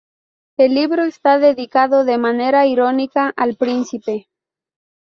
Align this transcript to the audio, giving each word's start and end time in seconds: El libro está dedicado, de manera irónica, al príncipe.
El 0.57 0.73
libro 0.73 1.03
está 1.03 1.37
dedicado, 1.37 2.05
de 2.05 2.17
manera 2.17 2.65
irónica, 2.65 3.31
al 3.37 3.55
príncipe. 3.55 4.29